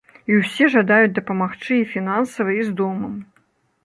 [0.29, 3.13] І ўсе жадаюць дапамагчы і фінансава і з домам.